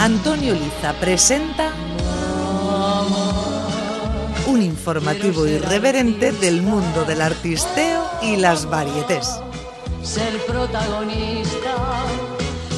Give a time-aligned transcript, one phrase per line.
[0.00, 1.74] Antonio Liza presenta
[4.46, 9.42] un informativo irreverente del mundo del artisteo y las varietés.
[10.02, 11.76] Ser protagonista,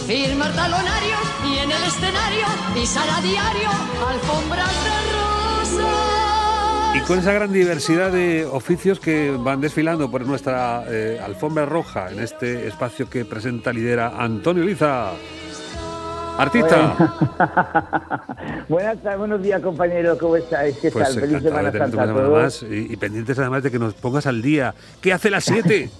[0.05, 1.15] firmar talonario
[1.47, 3.71] y en el escenario pisar a diario
[4.09, 6.97] alfombras de rosa.
[6.97, 12.11] Y con esa gran diversidad de oficios que van desfilando por nuestra eh, alfombra roja
[12.11, 15.13] en este espacio que presenta, lidera Antonio Liza.
[16.39, 16.97] Artista.
[18.69, 20.77] Buenas tardes, buenos días compañeros, ¿cómo estáis?
[20.79, 21.21] ¿Qué Pues tal?
[21.21, 22.63] Feliz de Semana tenerte Santa a todos.
[22.63, 24.75] y, y pendientes además de que nos pongas al día.
[25.01, 25.91] ¿Qué hace las 7?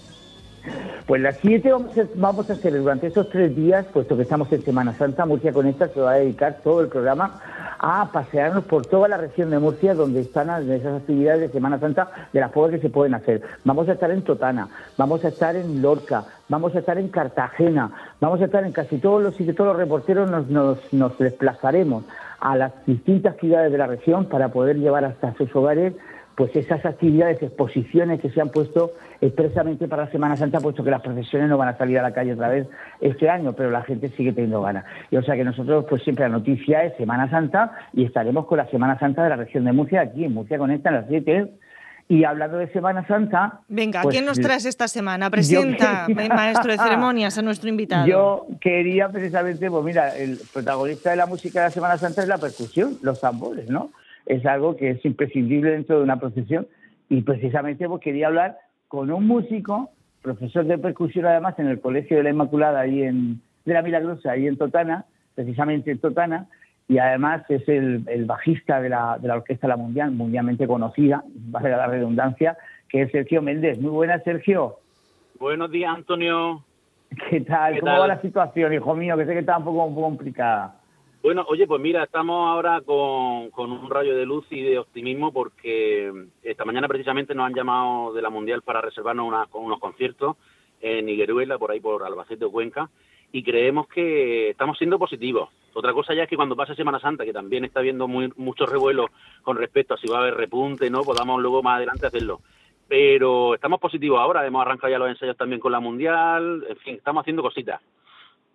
[1.07, 4.51] Pues las 7 vamos a, vamos a hacer durante estos tres días, puesto que estamos
[4.53, 7.41] en Semana Santa, Murcia Conecta se va a dedicar todo el programa
[7.83, 12.29] a pasearnos por toda la región de Murcia donde están esas actividades de Semana Santa
[12.33, 13.43] de las pocas que se pueden hacer.
[13.65, 17.91] Vamos a estar en Totana, vamos a estar en Lorca, vamos a estar en Cartagena,
[18.21, 22.05] vamos a estar en casi todos los sitios, todos los reporteros nos, nos, nos desplazaremos
[22.39, 25.95] a las distintas ciudades de la región para poder llevar hasta sus hogares
[26.37, 30.91] pues esas actividades, exposiciones que se han puesto expresamente para la Semana Santa, puesto que
[30.91, 32.67] las procesiones no van a salir a la calle otra vez
[33.01, 34.85] este año, pero la gente sigue teniendo ganas.
[35.11, 38.59] Y o sea que nosotros, pues siempre la noticia es Semana Santa y estaremos con
[38.59, 41.53] la Semana Santa de la región de Murcia, aquí en Murcia Conecta, a las 7.
[42.09, 43.61] Y hablando de Semana Santa...
[43.69, 45.31] Venga, pues, ¿quién nos traes esta semana?
[45.31, 48.07] Presenta, quería- maestro de ceremonias, a nuestro invitado.
[48.07, 52.29] Yo quería precisamente, pues mira, el protagonista de la música de la Semana Santa es
[52.29, 53.91] la percusión, los tambores, ¿no?
[54.27, 56.67] Es algo que es imprescindible dentro de una procesión
[57.09, 59.91] y precisamente pues quería hablar con un músico,
[60.23, 64.33] profesor de percusión además en el Colegio de la Inmaculada ahí en de la Milagrosa,
[64.33, 66.49] ahí en Totana, precisamente en Totana,
[66.89, 71.23] y además es el, el bajista de la, de la Orquesta La Mundial, mundialmente conocida,
[71.27, 72.57] vale la redundancia,
[72.89, 73.81] que es Sergio Méndez.
[73.81, 74.79] Muy buenas, Sergio.
[75.39, 76.63] Buenos días, Antonio.
[77.31, 77.75] ¿Qué tal?
[77.75, 78.01] ¿Qué ¿Cómo tal?
[78.03, 79.17] va la situación, hijo mío?
[79.17, 80.75] Que sé que está un poco, un poco complicada.
[81.23, 85.33] Bueno, oye, pues mira, estamos ahora con, con un rayo de luz y de optimismo
[85.33, 86.13] porque
[86.43, 90.37] esta mañana precisamente nos han llamado de la Mundial para reservarnos una- unos conciertos
[90.81, 92.91] en Higueruela, por ahí por Albacete o Cuenca,
[93.31, 95.49] y creemos que estamos siendo positivos.
[95.75, 98.69] Otra cosa ya es que cuando pase Semana Santa, que también está habiendo muy, muchos
[98.69, 99.07] revuelos
[99.43, 101.03] con respecto a si va a haber repunte, ¿no?
[101.03, 102.41] Podamos luego más adelante hacerlo.
[102.89, 106.95] Pero estamos positivos ahora, hemos arrancado ya los ensayos también con la Mundial, en fin,
[106.97, 107.81] estamos haciendo cositas.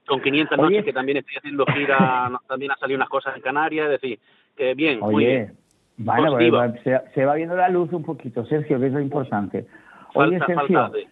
[0.08, 0.70] Con 500 Oye.
[0.70, 4.20] noches que también estoy haciendo gira, también ha salido unas cosas en Canarias, es decir,
[4.56, 5.54] que bien, muy Oye, bien.
[5.98, 6.58] bueno, Positivo.
[6.60, 9.66] pues, se, se va viendo la luz un poquito, Sergio, que es lo importante.
[10.14, 11.08] Oye, Falta, Sergio, falta de-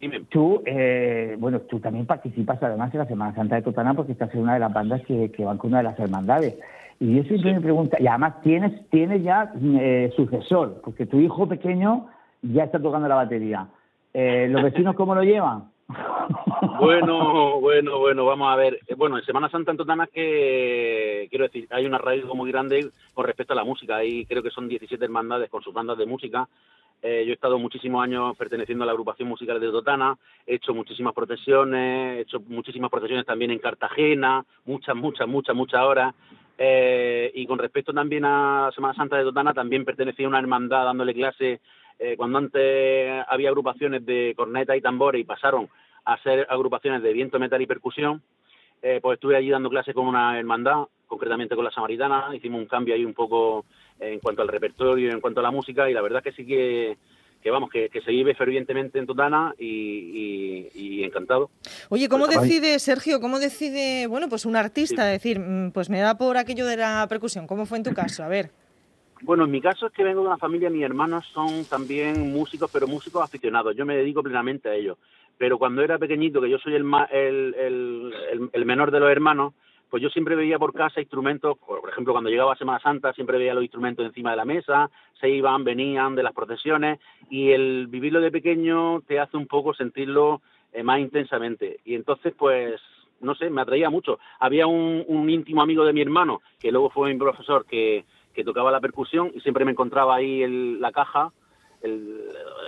[0.00, 0.20] Dime.
[0.30, 4.32] tú, eh, bueno, tú también participas además en la Semana Santa de Totana porque estás
[4.34, 6.56] en una de las bandas que, que van con una de las hermandades.
[7.00, 11.46] Y yo siempre me pregunto, y además tienes, tienes ya eh, sucesor, porque tu hijo
[11.48, 12.06] pequeño
[12.42, 13.66] ya está tocando la batería.
[14.14, 15.64] Eh, ¿Los vecinos cómo lo llevan?
[16.60, 18.80] Bueno, bueno, bueno, vamos a ver.
[18.86, 22.90] Eh, Bueno, en Semana Santa en Totana que, quiero decir, hay un arraigo muy grande
[23.14, 23.96] con respecto a la música.
[23.96, 26.48] Ahí creo que son 17 hermandades con sus bandas de música.
[27.00, 30.74] Eh, yo he estado muchísimos años perteneciendo a la agrupación musical de Totana, he hecho
[30.74, 36.12] muchísimas procesiones, he hecho muchísimas procesiones también en Cartagena, muchas, muchas, muchas, muchas horas.
[36.60, 40.86] Eh, y con respecto también a Semana Santa de Totana, también pertenecía a una hermandad
[40.86, 41.60] dándole clase
[42.00, 45.68] eh, cuando antes había agrupaciones de corneta y tambores y pasaron
[46.08, 48.22] a ser agrupaciones de viento, metal y percusión,
[48.80, 52.66] eh, pues estuve allí dando clases con una hermandad, concretamente con la Samaritana, hicimos un
[52.66, 53.66] cambio ahí un poco
[54.00, 56.96] en cuanto al repertorio, en cuanto a la música, y la verdad que sí que,
[57.42, 60.68] que vamos, que, que se vive fervientemente en Totana y, y-
[61.00, 61.50] y encantado.
[61.90, 65.98] Oye, ¿cómo Pues, decide, Sergio, cómo decide, bueno, pues un artista decir, mm, pues me
[66.00, 67.46] da por aquello de la percusión?
[67.46, 68.22] ¿Cómo fue en tu caso?
[68.24, 68.50] A ver.
[69.22, 72.70] Bueno, en mi caso es que vengo de una familia, mis hermanos son también músicos,
[72.72, 73.74] pero músicos aficionados.
[73.76, 74.96] Yo me dedico plenamente a ellos.
[75.36, 79.00] Pero cuando era pequeñito, que yo soy el, ma- el, el- el- el menor de
[79.00, 79.54] los hermanos,
[79.90, 83.54] pues yo siempre veía por casa instrumentos, por ejemplo, cuando llegaba Semana Santa siempre veía
[83.54, 84.90] los instrumentos encima de la mesa,
[85.20, 87.00] se iban, venían de las procesiones,
[87.30, 90.42] y el vivirlo de pequeño te hace un poco sentirlo
[90.72, 91.80] eh, más intensamente.
[91.86, 92.78] Y entonces, pues,
[93.20, 94.18] no sé, me atraía mucho.
[94.40, 98.04] Había un, un íntimo amigo de mi hermano, que luego fue mi profesor, que,
[98.38, 101.32] que tocaba la percusión y siempre me encontraba ahí el- la caja,
[101.82, 102.20] el,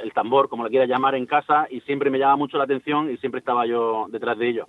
[0.03, 3.09] el tambor, como lo quiera llamar, en casa y siempre me llamaba mucho la atención
[3.09, 4.67] y siempre estaba yo detrás de ellos.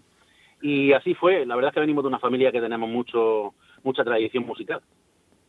[0.62, 4.04] Y así fue, la verdad es que venimos de una familia que tenemos mucho mucha
[4.04, 4.80] tradición musical.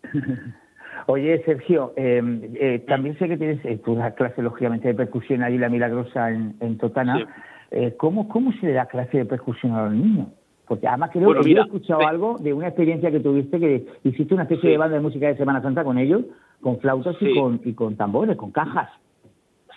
[1.07, 2.23] Oye, Sergio, eh,
[2.55, 6.57] eh, también sé que tienes eh, tu clase, lógicamente, de percusión ahí, la Milagrosa, en,
[6.61, 7.19] en Totana.
[7.19, 7.25] Sí.
[7.73, 10.29] Eh, ¿cómo, ¿Cómo se le da clase de percusión a los niños?
[10.67, 13.59] Porque además creo Bueno, que mira, yo he escuchado algo de una experiencia que tuviste,
[13.59, 14.69] que hiciste una especie Sí.
[14.69, 16.23] de banda de música de Semana Santa con ellos,
[16.61, 18.89] con flautas y, con, y con tambores, con cajas.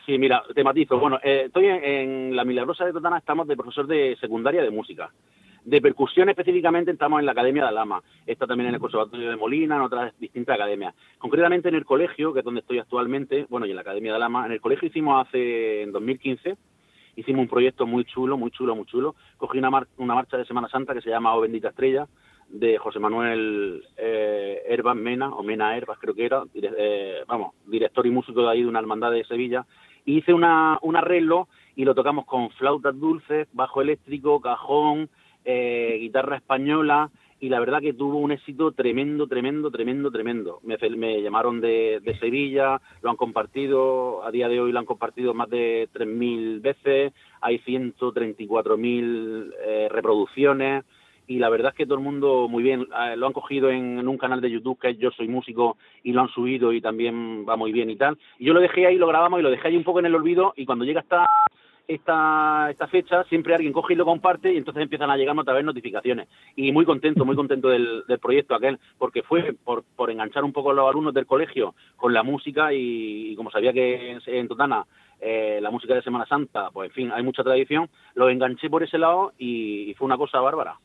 [0.06, 1.00] Sí, mira, te matizo.
[1.00, 4.70] Bueno, eh, estoy en, en la Milagrosa de Totana, estamos de profesor de secundaria de
[4.70, 5.10] música.
[5.64, 9.36] De percusión específicamente estamos en la Academia de Alama, está también en el Conservatorio de
[9.36, 10.94] Molina, en otras distintas academias.
[11.18, 14.18] Concretamente en el colegio, que es donde estoy actualmente, bueno, y en la Academia de
[14.18, 16.56] Alama, en el colegio hicimos hace, en 2015,
[17.16, 19.16] hicimos un proyecto muy chulo, muy chulo, muy chulo.
[19.38, 22.08] Cogí una, una marcha de Semana Santa que se llama O Bendita Estrella,
[22.50, 28.06] de José Manuel eh, Herbas Mena, o Mena Herbas creo que era, eh, vamos, director
[28.06, 29.66] y músico de ahí de una hermandad de Sevilla,
[30.06, 35.10] y hice una, un arreglo y lo tocamos con flautas dulces, bajo eléctrico, cajón,
[35.44, 37.10] eh, guitarra española,
[37.40, 40.60] y la verdad que tuvo un éxito tremendo, tremendo, tremendo, tremendo.
[40.64, 45.34] Me, llamaron de, de, Sevilla, lo han compartido, a día de hoy lo han compartido
[45.34, 50.86] más de 3.000 veces, hay 134.000 eh, reproducciones,
[51.28, 54.00] y la verdad es que todo el mundo muy bien, eh, lo han cogido en,
[54.00, 56.82] en, un canal de YouTube que es Yo Soy Músico y lo han subido y
[56.82, 58.18] también va muy bien y tal.
[58.38, 60.16] Y yo lo dejé ahí, lo grabamos y lo dejé ahí un poco en el
[60.16, 61.26] olvido y cuando llega esta,
[61.88, 65.54] esta, esta fecha siempre alguien coge y lo comparte y entonces empiezan a llegar otra
[65.54, 66.28] vez notificaciones.
[66.56, 70.54] Y muy contento, muy contento del, del proyecto aquel, porque fue por, por enganchar un
[70.54, 74.22] poco a los alumnos del colegio con la música y, y como sabía que en,
[74.26, 74.86] en Totana
[75.20, 78.84] eh, la música de Semana Santa, pues en fin, hay mucha tradición, lo enganché por
[78.84, 80.78] ese lado y, y fue una cosa bárbara.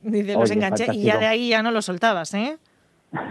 [0.00, 2.58] Dice, los enganché y ya de ahí ya no lo soltabas, ¿eh?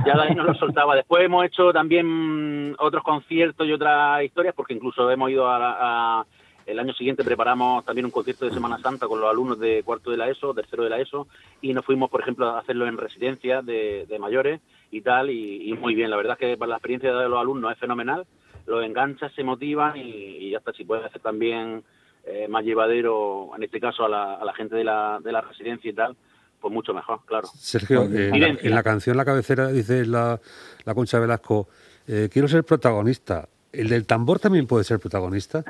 [0.05, 0.95] Ya de ahí no lo soltaba.
[0.95, 6.25] Después hemos hecho también otros conciertos y otras historias, porque incluso hemos ido a, a,
[6.65, 10.11] el año siguiente preparamos también un concierto de Semana Santa con los alumnos de cuarto
[10.11, 11.27] de la ESO, tercero de la ESO,
[11.61, 14.61] y nos fuimos, por ejemplo, a hacerlo en residencias de, de mayores
[14.91, 16.09] y tal, y, y, muy bien.
[16.09, 18.25] La verdad es que para la experiencia de los alumnos es fenomenal,
[18.65, 21.83] los enganchas, se motivan y, ya está, si puede hacer también
[22.25, 25.41] eh, más llevadero, en este caso a la, a la gente de la, de la
[25.41, 26.15] residencia y tal,
[26.61, 27.47] pues mucho mejor, claro.
[27.53, 30.39] Sergio, eh, en, la, en, la, canción La Cabecera dice la,
[30.85, 31.67] la Concha Velasco,
[32.07, 33.49] eh, quiero ser protagonista.
[33.73, 35.63] ¿El del tambor también puede ser protagonista?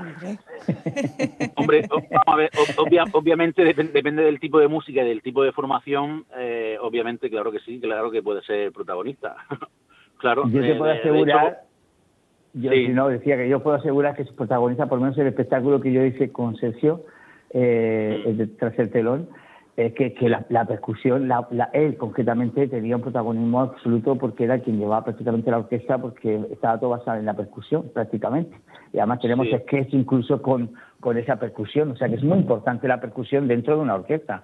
[1.55, 5.41] Hombre, vamos a ver, obvia, obviamente depende, depende, del tipo de música y del tipo
[5.41, 9.37] de formación, eh, obviamente, claro que sí, claro que puede ser protagonista.
[10.17, 10.43] claro.
[10.49, 11.61] Yo te puedo asegurar,
[12.51, 12.89] yo sí.
[12.89, 15.93] no, decía que yo puedo asegurar que es protagonista, por lo menos el espectáculo que
[15.93, 17.05] yo hice con Sergio,
[17.51, 19.29] eh, tras el telón,
[19.75, 24.43] eh, que, que la, la, percusión, la, la, él concretamente tenía un protagonismo absoluto porque
[24.43, 28.55] era quien llevaba prácticamente la orquesta porque estaba todo basado en la percusión prácticamente.
[28.93, 29.57] Y además tenemos sí.
[29.57, 33.75] sketch incluso con, con esa percusión, o sea que es muy importante la percusión dentro
[33.75, 34.43] de una orquesta.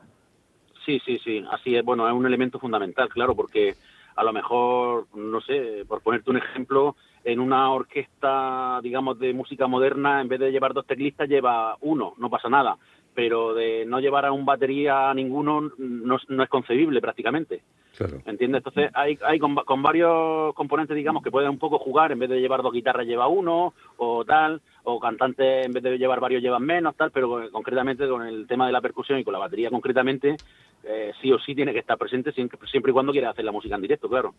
[0.83, 1.85] Sí, sí, sí, así es.
[1.85, 3.75] Bueno, es un elemento fundamental, claro, porque
[4.15, 9.67] a lo mejor, no sé, por ponerte un ejemplo, en una orquesta, digamos, de música
[9.67, 12.77] moderna, en vez de llevar dos teclistas, lleva uno, no pasa nada
[13.19, 17.59] pero de no llevar a un batería a ninguno no, no es concebible prácticamente.
[17.97, 18.21] Claro.
[18.25, 18.59] ¿Entiendes?
[18.59, 22.29] Entonces hay, hay con, con, varios componentes, digamos, que pueden un poco jugar, en vez
[22.29, 26.41] de llevar dos guitarras lleva uno, o tal, o cantantes en vez de llevar varios
[26.41, 29.69] llevan menos, tal, pero concretamente con el tema de la percusión y con la batería
[29.69, 30.37] concretamente,
[30.85, 33.51] eh, sí o sí tiene que estar presente siempre, siempre y cuando quiera hacer la
[33.51, 34.33] música en directo, claro.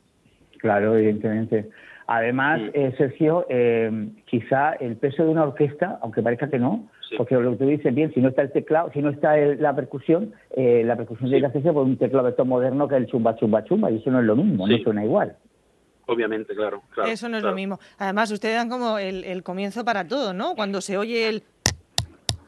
[0.56, 1.68] Claro, evidentemente.
[2.06, 2.70] Además, sí.
[2.72, 7.16] eh, Sergio, eh, quizá el peso de una orquesta, aunque parezca que no, sí.
[7.16, 9.60] porque lo que tú dices bien, si no está el teclado, si no está el,
[9.60, 11.32] la percusión, eh, la percusión sí.
[11.32, 13.90] tiene que hacerse por un teclado de estos moderno que es el chumba chumba chumba,
[13.90, 15.36] y eso no es lo mismo, no suena igual.
[16.06, 16.82] Obviamente, claro.
[16.90, 17.52] claro eso no es claro.
[17.52, 17.78] lo mismo.
[17.98, 20.54] Además, ustedes dan como el, el comienzo para todo, ¿no?
[20.54, 21.42] Cuando se oye el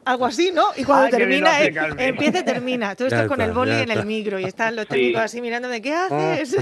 [0.05, 0.65] algo así, ¿no?
[0.75, 2.95] Y cuando Ay, termina, eh, empieza y termina.
[2.95, 5.25] Tú estás está, con el boli en el micro y están los técnicos sí.
[5.25, 6.57] así mirándome, ¿qué haces?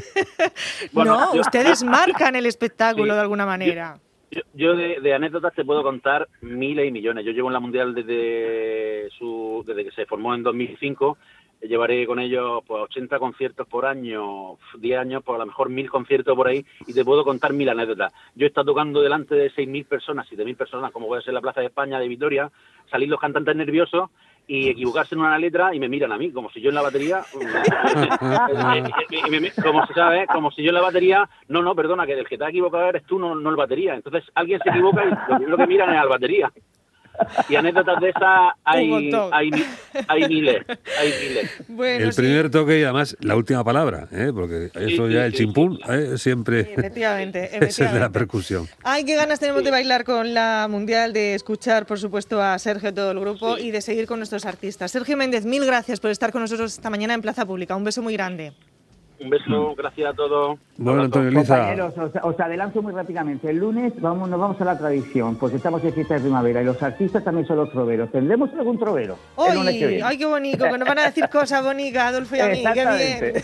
[0.92, 1.42] bueno, no, yo...
[1.42, 3.16] ustedes marcan el espectáculo sí.
[3.16, 3.96] de alguna manera.
[3.96, 4.11] Yo,
[4.54, 7.26] yo de, de, anécdotas te puedo contar miles y millones.
[7.26, 11.18] Yo llevo en la Mundial desde, su, desde que se formó en 2005
[11.68, 15.90] llevaré con ellos pues 80 conciertos por año, 10 años, por a lo mejor mil
[15.90, 18.14] conciertos por ahí, y te puedo contar mil anécdotas.
[18.36, 21.62] Yo he estado tocando delante de 6.000 personas, 7.000 personas, como puede ser la Plaza
[21.62, 22.52] de España de Vitoria,
[22.90, 24.10] salir los cantantes nerviosos
[24.48, 26.82] y equivocarse en una letra y me miran a mí, como si yo en la
[26.82, 27.24] batería,
[29.64, 32.38] como si sabes, como si yo en la batería, no, no, perdona, que el que
[32.38, 33.96] te ha equivocado eres tú, no, no el batería.
[33.96, 36.52] Entonces alguien se equivoca y lo primero que miran es al batería.
[37.50, 39.52] Y anécdotas de esas hay, hay,
[40.08, 40.66] hay, miles,
[41.00, 41.52] hay miles.
[41.68, 42.22] Bueno, el sí.
[42.22, 44.32] primer toque y además la última palabra, ¿eh?
[44.34, 46.18] porque eso sí, ya sí, el chimpún ¿eh?
[46.18, 47.66] siempre efectivamente, efectivamente.
[47.66, 48.68] es el de la percusión.
[48.84, 52.94] Ay, qué ganas tenemos de bailar con la Mundial, de escuchar, por supuesto, a Sergio,
[52.94, 54.92] todo el grupo y de seguir con nuestros artistas.
[54.92, 57.76] Sergio Méndez, mil gracias por estar con nosotros esta mañana en Plaza Pública.
[57.76, 58.54] Un beso muy grande.
[59.22, 60.58] Un beso, gracias a todos.
[60.78, 61.56] Bueno, Antonio Liza.
[61.56, 63.52] Compañeros, os, os, adelanto muy rápidamente.
[63.52, 66.66] El lunes vamos, nos vamos a la tradición, porque estamos en fiesta de primavera y
[66.66, 68.12] los artistas también son los troveros.
[68.12, 69.18] ¿Tendremos algún trovero?
[69.38, 70.64] ¡Ay, ay qué bonito!
[70.64, 72.64] Que nos van a decir cosas bonitas, Adolfo y a mí.
[72.74, 73.44] ¡Qué bien!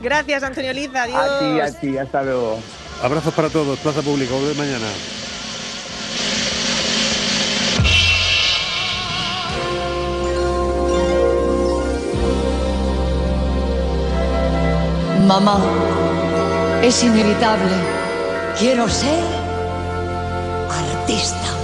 [0.02, 1.02] Gracias, Antonio Liza.
[1.02, 1.18] Adiós.
[1.18, 1.98] A ti, a ti.
[1.98, 2.60] Hasta luego.
[3.02, 3.76] Abrazos para todos.
[3.80, 4.32] Plaza Pública.
[4.34, 4.86] Volvemos mañana.
[15.30, 15.60] Mamá,
[16.82, 17.70] es inevitable.
[18.58, 19.22] Quiero ser
[20.68, 21.59] artista.